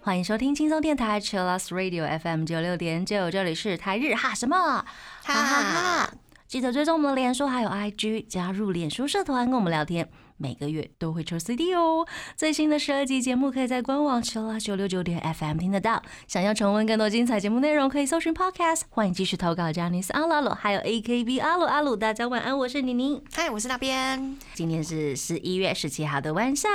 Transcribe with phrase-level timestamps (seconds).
[0.00, 6.10] 欢迎收听轻松电台 Chillus Radio FM 九六点九，这里是台日哈什么哈哈哈！
[6.48, 10.08] 记得追踪我们的脸书还有 IG，加入脸书社团跟我们聊天。
[10.36, 12.06] 每个月都会抽 CD 哦。
[12.36, 16.02] 最新的十二集节目可以在官网 Chillus 九六九点 FM 听得到。
[16.26, 18.82] 想要重温更多精彩节目内容，可以搜寻 Podcast。
[18.90, 21.94] 欢迎继续投稿 j a n i c e 阿鲁阿鲁，还有 AKB 阿鲁阿鲁。
[21.94, 23.22] 大家晚安，我是妮妮。
[23.32, 24.36] 嗨，我是那边。
[24.54, 26.70] 今天是十一月十七号的晚上。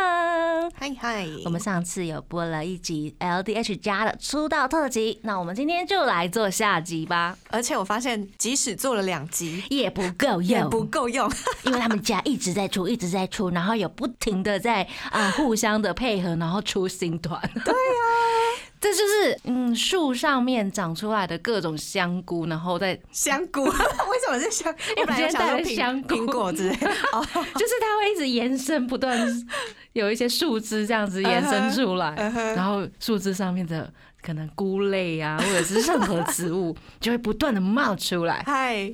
[0.75, 7.37] 嗨嗨，我们上次有播了一集 LDH 家的出道特辑，那我们今天就来做下集吧。
[7.49, 11.29] 而且我发现，即使做了两集也不够用也用，不够用。
[11.65, 17.39] 因为他们家一直在出，一直在出，然后有不停的在啊互相的配合，然后出新团。
[17.65, 24.73] 对呀、这就是嗯树上面长出来的各种香菇，然后再 香菇 为什么是香？
[24.97, 26.87] 我本来有想带了香菇苹果之类的。
[27.11, 29.17] 哦，就是它会一直延伸，不断
[29.93, 32.13] 有一些树枝这样子延伸出来
[32.55, 38.43] 然后树枝上面的可能菇类啊， 或者是任何植物， 就会不断的冒出来。
[38.45, 38.91] 嗨。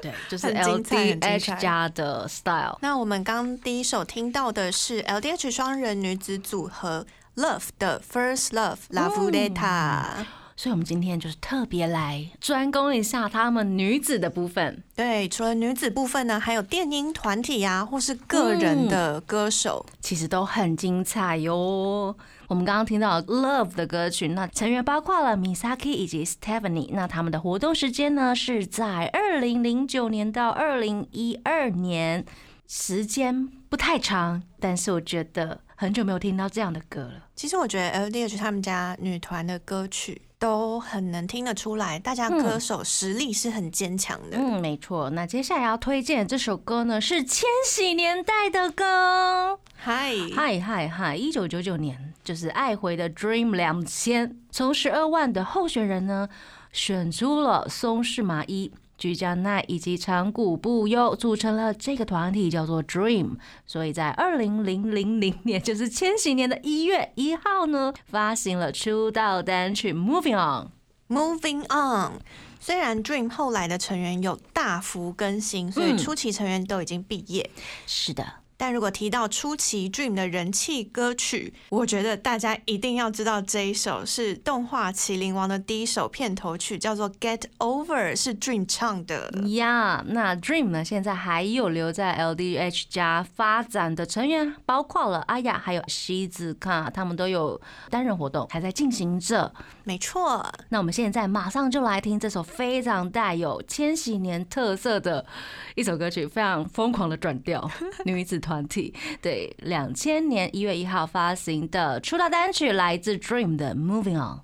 [0.00, 2.76] 对，就是很精彩很精 LDH 家的 style。
[2.80, 7.06] 那我们刚第一首听到的是 LDH 双人女子组合
[7.36, 10.24] Love 的 First Love La Vuleta。
[10.56, 14.82] 所以，我们今天就是特别来专攻一下他们女子的部分。
[14.94, 19.84] 对，除了女子部分呢，还有电音团体啊，或是个人的歌手。
[20.00, 22.16] 其实都很精彩哟。
[22.48, 26.90] 我们刚刚听到 Love 的歌曲，那成员包括了 Misaki 以及 Stephanie。
[26.92, 32.24] 那他们的活动时间呢是在二零零九年到二零一二年，
[32.68, 37.26] 时间不太长，但是我觉得很久没有听到这样的歌了。
[37.34, 44.36] 其实我觉得 LDH 他们家女团的歌曲都很能听得出来，大家歌手实力是很坚强的。
[44.36, 45.08] 嗯，没错。
[45.10, 49.60] 那接下来要推荐的这首歌呢，是千禧年代的歌。
[49.76, 51.14] 嗨，嗨嗨嗨！
[51.14, 56.28] 一九九九年，就是爱回的 Dream 两千，从十二万的候选人呢，
[56.72, 58.72] 选出了松氏麻衣、
[59.02, 63.30] 居家奈以及长谷部优，组成了这个团体，叫做 Dream。
[63.66, 70.68] 所以在二零零零零年，就是千禧年的一月一号呢，发行了出道单曲《Moving On》。
[71.08, 72.20] Moving on。
[72.60, 77.50] 虽然 Dream 后来的成员有大幅更新，所以嗯初期成员都已经毕业。
[77.88, 78.24] 是的，
[78.56, 89.30] 但如果提到初期 Dream 的人气歌曲，我觉得大家一定要知道这一首是动画《麒麟王》的第一首片头曲，叫做《Get Over》，是 Dream 唱的。
[89.54, 90.84] 呀那 Dream 呢？
[90.84, 97.60] 现在还有留在 LDH 家发展的成员，包括了阿雅还有西子卡，他们都有
[97.90, 99.52] 单人活动还在进行着。
[99.84, 105.26] 没错，那我们现在马上就来听这首非常带有千禧年特色的
[105.74, 107.68] 一首歌曲，非常疯狂的转调
[108.04, 108.92] 女子团体。
[109.22, 114.40] 对，两千年一月一号发行的出道单曲，来自 Dream 的《Moving On》。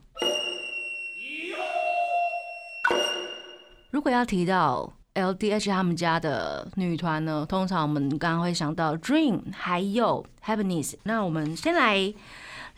[3.90, 10.94] 如果要提到 LDH 他们家的女团呢，通常我们刚刚会想到 Dream 还有 Happiness。
[11.02, 12.14] 那我们先来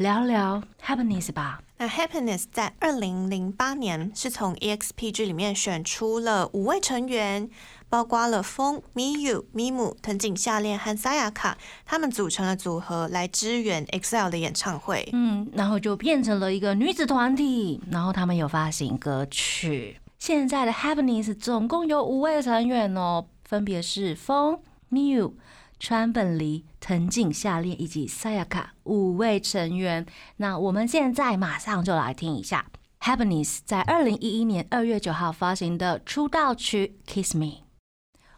[0.00, 1.60] 聊聊 Happiness 吧。
[1.76, 7.50] 那 Happiness 在二零零八年是从 E EXPG 里面选出了五位成员，
[7.90, 11.52] 包括了风、Miyu、Mimu、藤井夏恋和 Sayaka，
[11.84, 15.06] 他们组成了组合来支援 EXILE 的演唱会。
[15.12, 19.98] 嗯，然后就变成了一个女子团体，然后他们有发行歌曲。
[20.18, 24.58] 现在的 Happiness 总共有五位成员哦，分别是风、
[24.90, 25.34] Miu、
[25.78, 30.04] 川本梨、藤井夏恋以及 Sayaka 五位成员。
[30.38, 32.66] 那我们现在马上就来听一下
[32.98, 37.44] Happiness 在二零一一年二月九号发行的出道曲《Kiss Me》。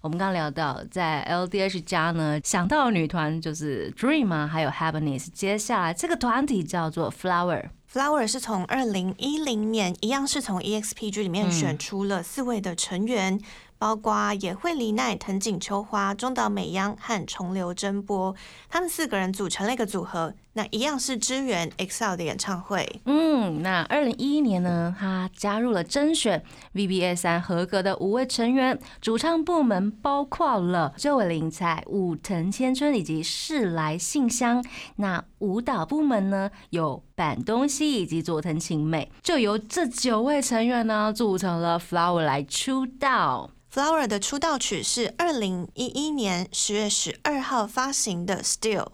[0.03, 5.29] 我们刚刚聊到，在 LDH 家呢，想到的女团就是 Dream 啊，还有 Happiness。
[5.33, 7.71] 接下来这个团体叫做 Flower。
[7.91, 13.41] Flower 是从二零一零年一样是从 E EXPG 里面嗯选出了四位的成员，
[13.83, 18.33] 包括野惠里奈、藤井秋花、中岛美央和重流真波，
[18.69, 23.01] 他们四个人组成了一个组合，那一样是支援 EXILE 的演唱会。
[23.07, 26.45] 嗯，那二零一一年呢，他加入了甄选
[26.75, 34.65] VBA 三合格的五位成员，主唱部门包括了周尾绫彩、武藤千春以及世来信香。
[34.95, 43.51] 那舞蹈部门呢，有板东西以及佐藤晴美，就由这九位成员呢组成了 Flower 来出道。
[43.73, 48.85] Flower 的出道曲是二零一一年十月十二号发行的《Still》。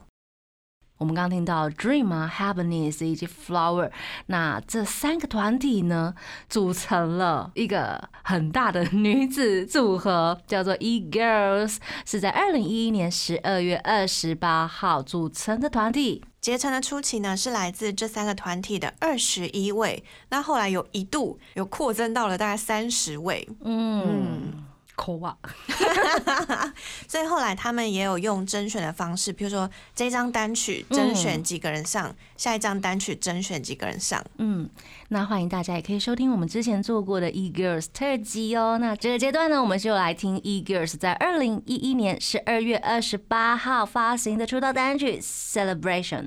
[0.98, 3.90] 我们刚刚听到 Dream 啊、Happiness 以及 Flower，
[4.26, 6.14] 那这三个团体呢，
[6.48, 16.24] 组成了一个很大的女子组合，叫做 E Girls，是在二零一一年十二月二十八号组成的团体。
[16.40, 24.68] 结成的初期呢，是来自这三个团体的二十一位，那后来有一度有扩增到了大概三十位，嗯，
[24.98, 25.38] 抠啊，
[27.06, 34.20] 所以后来他们也有用甄选的方式，比如说这张单曲甄选几个人上，下一张单曲甄选几个人上。
[34.38, 34.68] 嗯，
[35.10, 38.76] 那欢迎大家也可以收听我们之前做过的 E Girls 特辑哦。
[38.80, 46.22] 那这个阶段呢，我们就来听 E Girls 在二零一一年十二月二十八号发行的出道单曲《Celebration》。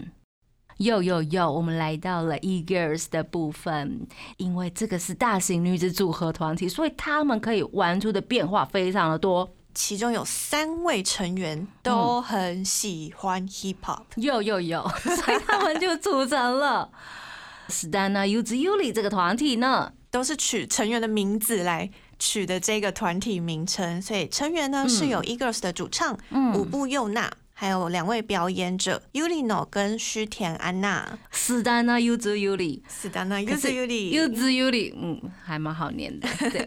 [0.81, 4.07] 又又又，我们来到了 E Girls 的部分，
[4.37, 9.53] 因为这个是大型女子组合团体，所以他们可以玩出的变化非常的多。
[9.73, 16.89] 其中有三位成员都很喜欢 hip hop，又又又， 所以他们就组成了
[17.69, 19.93] Stana Yuzu Yuli 这个团体呢。
[20.11, 21.89] 都是取成员的名字来
[22.19, 26.17] 取的这个团体名称，所以成员呢是有 E Girls 的主唱
[26.53, 27.31] 舞部佑娜，
[27.61, 31.19] 还有两位表演者 Yulino 跟须田安娜。
[31.31, 32.81] Stana Yuzu Yuli。
[32.89, 36.27] 是的，那可 Yuzu 是 Yuli Yuzu Yuli，嗯，还蛮好念的。
[36.49, 36.65] 对，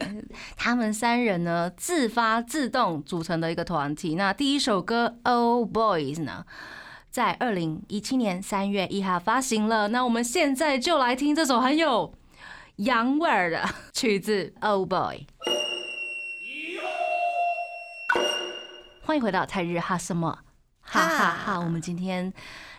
[0.56, 4.14] 他们三人呢自发自动组成的一个团体。
[4.14, 6.44] 那第一首歌《Oh Boys》呢，
[7.10, 9.88] 在二零一七年三月一号发行了。
[9.88, 12.14] 那我们现在就来听这首很有
[12.76, 15.26] 洋味儿的 曲子《Oh Boy》。
[19.02, 20.38] 欢迎回到泰日哈什么
[20.84, 21.58] 哈哈哈！
[21.58, 22.32] 我们今天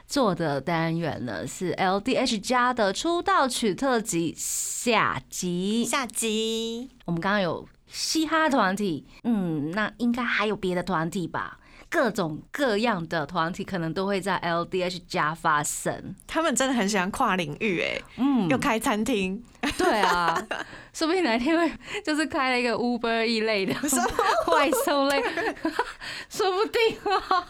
[0.08, 5.84] 做的单元呢是 LDH 家的出道曲特辑下集。
[5.86, 11.60] 下集我们刚刚有嘻哈团体，嗯，那应该还有别的团体吧？
[11.88, 16.16] 各种各样的团体可能都会在 LDH 家发生。
[16.28, 19.42] 他们真的很喜欢跨领域，哎，嗯，又开餐厅，
[19.78, 20.36] 对啊，
[20.94, 21.72] 说不定哪天会
[22.04, 23.74] 就是开了一个 Uber 一类的
[24.48, 25.24] 外送类，
[26.30, 27.48] 说不定啊。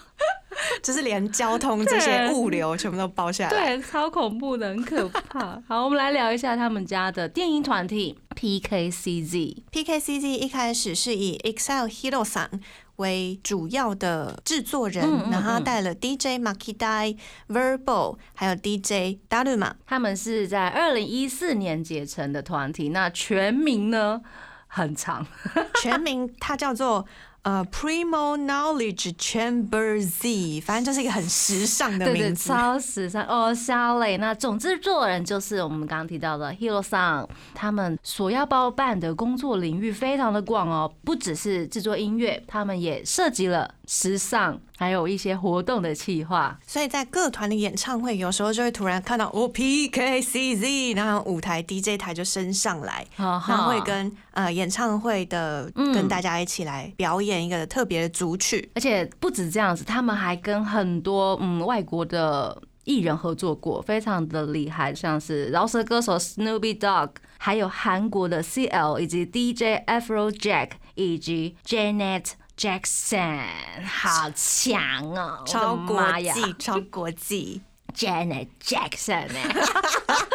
[0.84, 3.78] 就是连交通这些物流全部都包下来。
[3.78, 5.62] 对，超恐怖的，很可怕。
[5.68, 9.64] 好，我们来聊一下他们家的电音团体 PKCZ。
[9.72, 12.50] PKCZ 一开始是以 Excel Hero 桑
[12.98, 17.18] 为主要的制作人，嗯嗯然后他嗯带了 DJ Makidai、
[17.50, 19.74] Verbal，还有 DJ Daruma。
[19.86, 24.22] 他们是在二零一四年结成的团体，那全名呢
[24.68, 25.26] 很长，
[25.82, 27.06] 全名它叫做
[27.46, 32.34] 呃 Primo Knowledge Chamber Z，反正就是一个很时尚的对对。
[32.34, 34.18] 超时尚哦，肖磊。
[34.18, 46.58] 那总制作人就是我们刚刚提到的 Hero Song，他们所要包办的工作领域非常的广哦，不只是制作音乐，他们也涉及了时尚，还有一些活动的企划。
[46.66, 58.70] 所以在各团的演唱会，有时候就会突然看到哦 PKCZ，然后舞台 DJ 台就升上来，然然后会跟呃演唱会的嗯跟大家一起来表演一个特别的组曲。
[58.76, 75.44] 而且不止这样子，他们还跟很多嗯外国的艺人合作过，非常的厉害，像是饶舌歌手 Snoopy Dogg，还有韩国的 CL 以及 DJ Afro Jack 以及 Janet Jackson，好强哦！
[75.46, 76.02] 超国
[76.34, 77.62] 际，超国际
[77.94, 79.56] ，Janet Jackson 哎、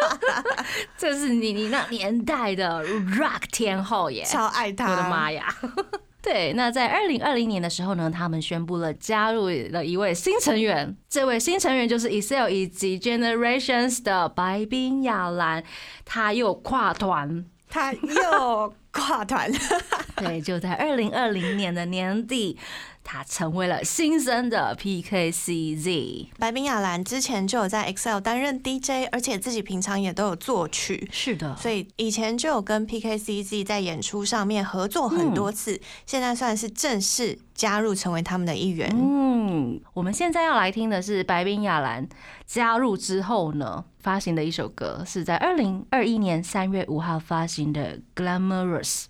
[0.97, 4.23] 这是你你那年代的 rock 天后耶！
[4.23, 4.91] 超爱他！
[4.91, 5.45] 我的妈呀！
[6.21, 15.63] 对，那在二零二零年的时候呢，他们宣布了加入了一位新成员，这位新成员就是 Excel 以及 Generations 的白冰雅兰，
[16.05, 19.51] 他又跨团，他又跨团，
[20.17, 22.57] 对，就在二零二零年的年底，
[23.13, 26.27] 他成为了新生的 PKCZ。
[26.39, 31.09] 白冰雅兰之前就有在 Excel 担任 DJ，而且自己平常也都有作曲。
[31.11, 38.89] 是的，所以以前就有跟 PKCZ 在演出上面合作很多次，现在算是正式加入成为他们的一员。
[38.93, 42.07] 嗯，我们现在要来听的是白冰雅兰
[42.45, 49.03] 加入之后呢，发行的一首歌，是在二零二一年三月五号发行的《Glamorous》。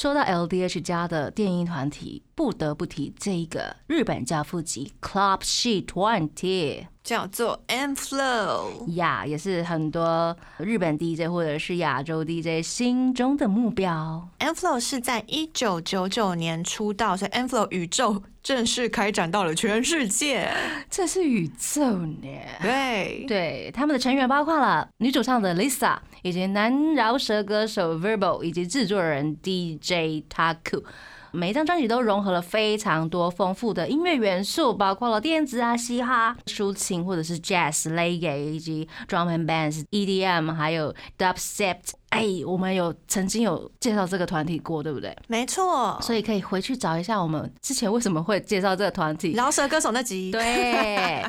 [0.00, 14.28] 说到 LDH 家的电音团体，不得不提这一个日本教父级 Club She Twenty 叫做 M Flow，呀，也是很多日本 DJ 或者是亚洲 DJ 心中的目标。
[14.38, 20.48] M Flow 是在一九九九年出道，所以 M Flow 宇宙正式开展到了全世界。
[20.88, 22.28] 这是宇宙呢。
[22.62, 30.84] 对，对，他们的成员包括了女主唱的 Lisa，以及男饶舌歌手 Verbal，以及制作人 DJ Taku。
[31.32, 41.76] 每一张专辑都融合了非常多丰富的音乐元素，包括了电子啊、嘻哈、抒情或者是 jazz、reggae 以及 drum and bass、EDM，还有 dubstep。
[42.10, 45.16] 哎，我们有曾经有介绍这个团体过，对不对？
[45.28, 49.32] 没错，所以可以回去找一下我们之前为什么会介绍这个团体。
[49.32, 51.24] 饶舌歌手那集，对，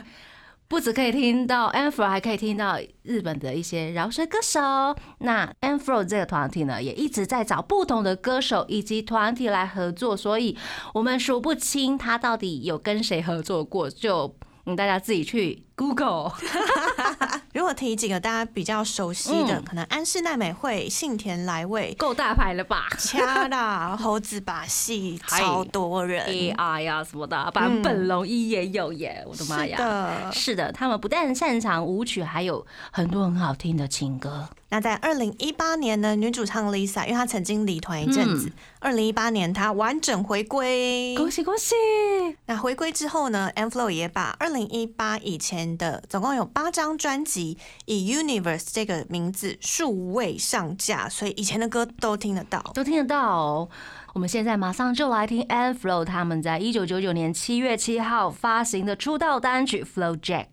[0.71, 4.57] 不止可以听到 a n f r o 还可以听到日本的一些饶舌歌手。
[5.19, 10.57] 那 a n f r o 这个团体呢，也一直在找不同的歌手以及团体来合作，所以
[10.93, 14.33] 我们数不清他到底有跟谁合作过，就
[14.65, 16.31] 嗯大家自己去 Google。
[17.53, 26.25] 如果提几个大家比较熟悉的，嗯可能安室奈美惠、幸田来未、够大牌了吧掐啦、 猴子把戏，超多人。
[26.27, 29.23] ？AI 呀什么的，版本龙一也有耶！
[29.27, 29.77] 我的妈是呀！
[29.77, 34.47] 的，是的，他们不但擅长舞曲，还有很多很好听的情歌。
[34.71, 38.49] 那在二零一八年呢，女主唱 Lisa，因为她曾经离团一阵子，
[38.79, 41.13] 二零一八年她完整回归。
[41.17, 41.75] 恭喜恭喜！
[42.45, 52.63] 那回归之后呢 a n Flow 也把二零一八以前的总共有八张专辑以 Universe 这个名字数位上架，所以以前的歌都听得到。
[52.73, 53.69] 都听得到哦。
[54.13, 60.45] 我们现在马上就来听 a n Flow 他们在一九九九年七月七号发行的出道单曲《Flow Jack》。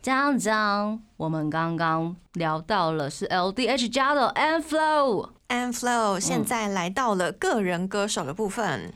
[0.00, 8.94] 张张，我们刚刚聊到了是 LDH 加的 Anflow，Anflow 现在来到了个人歌手的部分，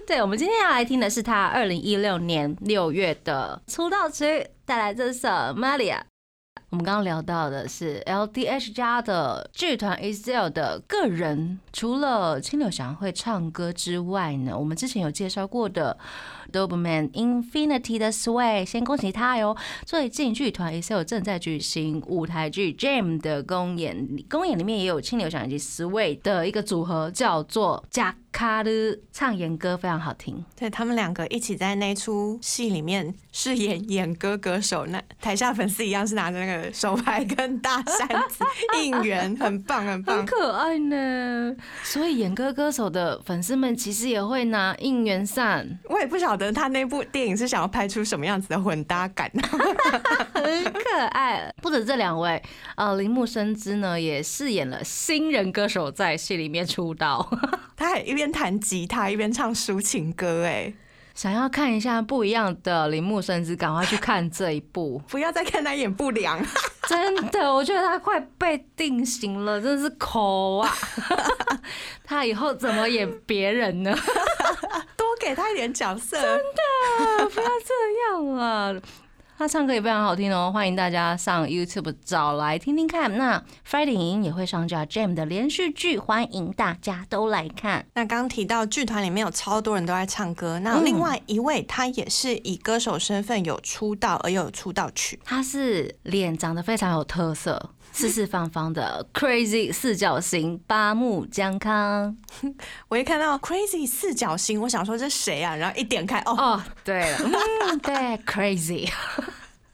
[0.06, 5.96] 对，我们今天要来听的是他二零一六年六月的出道曲，带来这首《Maria》。
[6.70, 15.96] 我们刚刚聊到的是 LDH 家的剧团 e x e l 的个人，除了青柳翔会唱歌之外呢，我们之前有介绍过的
[16.52, 19.56] Doberman Infinity 的 Sway，先恭喜他哟！
[19.84, 28.70] 最近剧团 EXILE 正在举行舞台剧 Jam 的公演，公演里面也有青柳翔以及 Sway 的一个组合，叫做加卡的，
[29.12, 30.44] 唱演歌非常好听。
[30.56, 38.44] 对他们两个一起在那出戏里面饰演演歌歌手，那台下粉丝一样是拿着那个手牌跟大扇子
[38.82, 40.26] 应援，很棒很棒很。
[40.26, 49.30] 可爱呢，所以演歌歌手的粉丝们其实也会拿应援扇，我也不晓得他那部电影是想要拍出什么样子的混搭感。
[50.34, 51.52] 很可爱。
[51.60, 52.42] 不止这两位，
[52.76, 57.28] 呃，铃木伸之呢也饰演了新人歌手，在戏里面出道。
[57.76, 60.72] 他还一边弹吉他一边唱抒情歌，哎，
[61.14, 65.00] 想要看一下不一样的铃木伸之，赶快去看这一部。
[65.08, 66.44] 不要再看他演不良。
[66.88, 70.74] 真的，我觉得他快被定型了，真的是抠啊！
[72.02, 73.94] 他以后怎么演别人呢？
[75.18, 76.20] 多给他一点角色。
[76.20, 78.74] 真的不要这样啊！
[79.36, 83.16] 他唱歌也非常好听哦，欢迎大家上 YouTube 找来听听看。
[83.16, 87.86] 那 Friday 影音也会上架 Jam 的连续剧，欢迎大家都来看。
[87.94, 95.20] 那刚刚提到剧团里面有超多人都在唱歌，那嗯另外一位他也是以歌手身份有出道，而又有出道曲。
[95.24, 102.16] 他是脸长得非常有特色，四四方方的 Crazy 四角形八木江康。
[102.86, 105.56] 我一看到 Crazy 四角形，我想说这谁啊？
[105.56, 108.88] 然后一点开，哦，哦，对了，嗯，对，Crazy。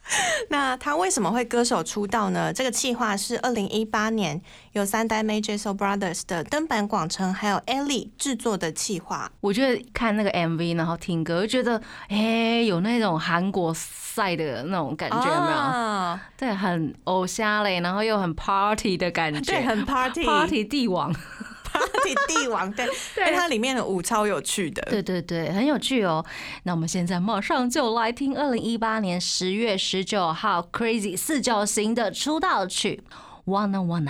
[0.51, 2.53] 那他为什么会歌手出道呢？
[2.53, 4.41] 这个企划是二零一八年
[4.73, 9.31] 由三代 Major Soul Brothers 的登坂广成还有 Ellie 制作的企划。
[9.41, 15.57] 我觉得看那个 MV，然后听歌，就觉得哎、有那种韩国赛的那种感觉，有没有？
[15.57, 21.15] 啊对，很偶像嘞，然后又很 party 的感觉，对，很 party party 帝王。
[21.95, 22.87] party 帝王，对，
[23.19, 24.83] 因为它里面的舞超有趣的。
[24.90, 26.25] 对对对，很有趣哦。
[26.64, 33.02] 那我们现在马上就来听二零一八年十月十九号 Crazy 四角形的出道曲
[33.50, 34.04] 《Wanna Wanna》。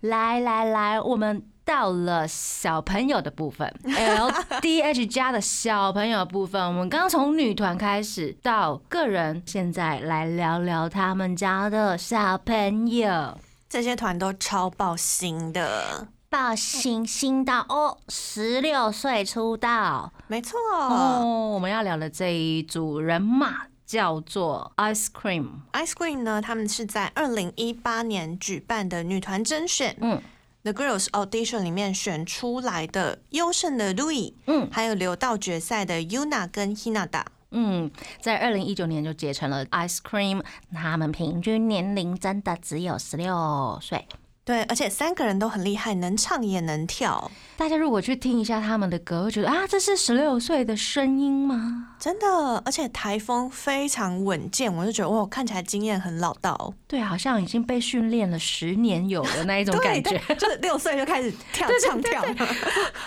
[0.00, 6.60] 来来来，我们到了小朋友的部分，LDH 家的小朋友部分。
[6.66, 13.38] 我们刚从女团开始到个人，现在来聊聊他们家的小朋友。
[13.68, 20.58] 这些团都超爆新的，爆新新到哦，十六岁出道没错。
[20.72, 21.52] 哦。
[21.54, 30.20] 我们要聊的这一组人马叫做 Ice Cream，Ice Cream 呢，他们是在二零一八年举办的女团甄选，嗯
[30.62, 37.24] ，The Girls Audition 里面选出来的优胜的 Louis，嗯还有留到决赛的 Yuna 跟 Hinata。
[37.50, 37.90] 嗯，
[38.20, 40.42] 在二零一九年就结成了 Ice Cream，
[40.72, 44.06] 他们平均年龄真的只有十六岁。
[44.44, 51.94] 对，而且三个人都很厉害，能唱也能跳，大家如果去听一下他们的歌，会觉得啊，这是十六岁的声音吗？
[51.96, 60.20] 真的，而且台风非常稳健，我就觉得哇，看起来经验很老道，对，好像已经被训练了十年有的那一种 感觉。
[60.26, 62.24] 对，就是六岁就开始跳 唱跳。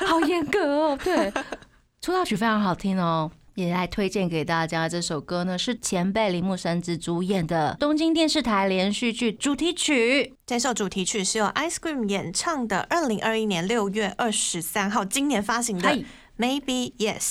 [0.07, 0.99] 好严格哦。
[1.03, 1.33] 对，
[1.99, 3.29] 出道曲非常好听哦。
[3.55, 10.35] 也来推荐给大家这首歌呢，是前辈铃木神子主演的东京电视台连续剧主题曲。
[10.45, 15.89] 这首主题曲是由 Ice Cream 演唱的，二零二一年六月二十三号今年发行的
[16.37, 17.21] 《Maybe Yes》。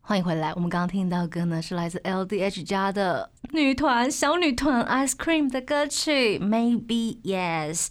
[0.00, 7.86] 欢迎回来，我们刚刚听到的歌呢是来自 LDH 家的女团小女团 Ice Cream 的歌曲 Maybe Yes。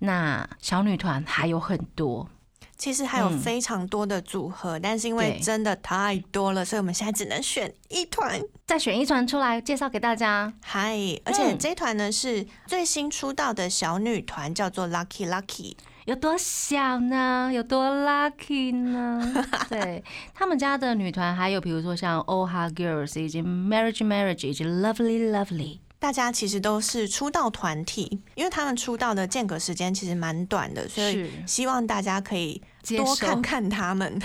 [0.00, 2.28] 那小女团还有很多，
[2.76, 8.40] 其实还有嗯非常多的组合，但是因为真的太多了，所以我们现在只能选一团。
[8.66, 10.52] 再选一团出来介绍给大家。
[10.62, 15.76] 嗨，而且嗯这一团呢是最新出道的小女团，叫做 Lucky Lucky。
[16.06, 17.50] 有多小呢？
[17.50, 19.46] 有多 lucky 呢？
[19.70, 25.78] 对他们家的女团，还有比如说像 Oh Ha Girls，以及 Marriage Marriage，以及 Lovely Lovely。
[26.04, 32.60] 大家其实都是出道团体，因为他们出道的间隔时间其实蛮短的，所以希望大家可以
[32.94, 34.20] 多看看他们。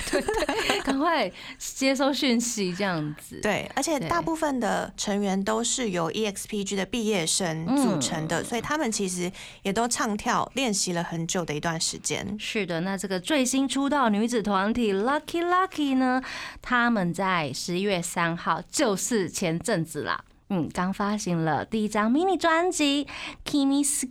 [0.84, 3.40] 赶快接收讯息，这样子。
[3.42, 12.36] 对，而且大部分的成员都是由 E EXPG 的毕业生组成嗯的，所以他们其实也都唱跳练习了很久的一段时间。
[12.38, 16.22] 是的，那这个最新出道女子团体 Lucky Lucky 呢，
[16.62, 23.08] 他们在十一月三号，就是前阵子啦，嗯，刚发行了第一张 mini 专辑
[23.50, 24.08] 《Kimiski》。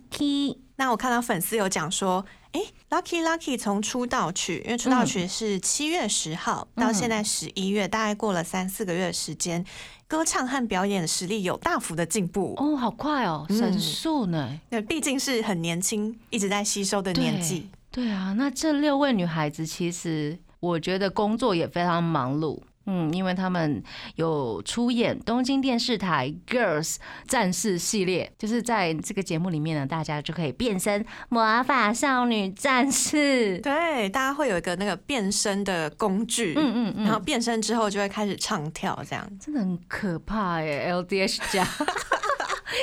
[0.77, 9.65] 那我看到粉丝有讲说，哎、l u c k y Lucky 从出道曲，因为出道曲是七月十号、到现在十一月，大概过了三四个月的时间，
[10.07, 12.53] 歌唱和表演实力有大幅的进步。
[12.55, 14.57] 哦，好快哦，嗯神速呢。
[14.69, 17.67] 那毕竟是很年轻，一直在吸收的年纪。
[17.91, 22.61] 对啊，那这六位女孩子其实我觉得工作也非常忙碌。
[22.91, 23.83] 嗯，因为他们
[24.15, 26.95] 有出演东京电视台 Girls
[27.27, 33.59] 战士系列，就是在这个节目里面呢，大家就可以变身魔法少女战士。
[33.59, 39.29] 对，大家会有一个那个变身的工具，嗯嗯嗯，然后变身之后就会开始唱跳，这样。
[39.39, 41.63] 真的很可怕耶！LDH 家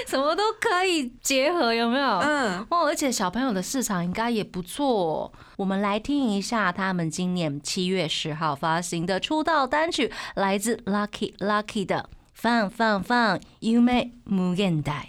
[0.08, 2.18] 什么都可以结合，有没有？
[2.18, 5.32] 嗯，哦，而且小朋友的市场应该也不错、哦。
[5.56, 11.96] 我们来听一下他们今年七月十号发行的出道单曲，来自 Lucky Lucky 的
[12.32, 15.06] 《放放放 You May Mugen Dai》。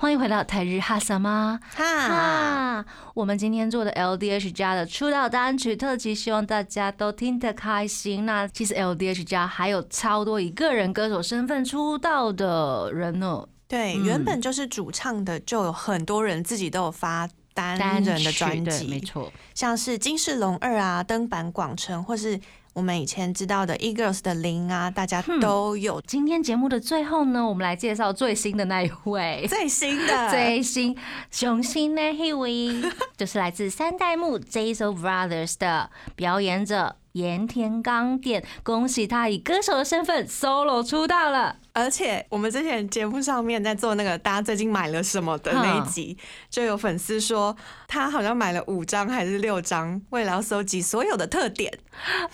[0.00, 1.60] 欢迎回到台日哈萨吗？
[1.74, 8.24] 哈，啊，我们今天做的 LDH 家的出道单曲特辑，希望大家都听得开心。
[8.24, 13.46] 那其实 LDH 家还有超多以个人歌手身份出道的人呢。
[13.68, 19.30] 对，嗯原本就是主唱的，就有很多人自己都有发单单人的专辑，没错。
[19.54, 22.40] 像是金世龙二啊、登坂广成，或是
[22.72, 29.44] 我们以前知道的 Eagles 的零啊，大家都有今天节目的最后呢，我们来介绍最新的那一位。
[29.48, 30.30] 最新的。
[30.30, 30.96] 最新
[31.30, 32.80] 雄心的一位，
[33.16, 41.56] 就是来自三代目 j a s o Brothers 的表演者盐田刚点，恭喜他以歌手的身份 solo 出道了。
[41.72, 46.16] 而且我们之前节目上面在做那个大家最近买了什么的那一集，
[46.48, 47.56] 就有粉丝说
[47.88, 51.72] 他好像买了五张还是六张，为了要搜集所有的特点。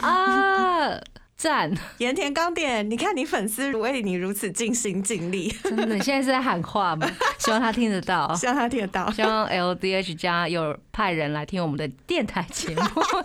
[0.01, 0.99] 啊，
[1.37, 1.71] 赞！
[1.99, 7.07] 盐田刚点，你看你粉丝为你如此尽心尽力，真的，你现在是在喊话吗？
[7.39, 8.35] 希望他听得到。
[8.35, 9.11] 希望他听得到。
[9.11, 12.83] 希望 LDH 家有派人来听我们的电台节目，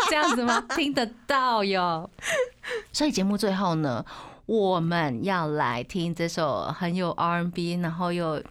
[0.10, 0.62] 这样子吗？
[0.76, 2.10] 听得到哟。
[2.92, 4.06] 所以节目最后呢，
[4.46, 8.44] 我们要来听这首很有 R&B，然后又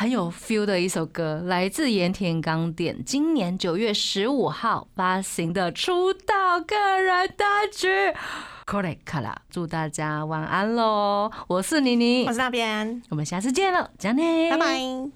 [0.00, 7.88] 很有 feel 的一首歌，来自盐田刚典，今年九月十五号发行的出道个人单曲
[8.64, 9.34] 《coracola。
[9.50, 11.28] 祝大家晚安喽！
[11.48, 15.10] 我是妮妮我，是那边，我们下次见了，讲你，拜拜。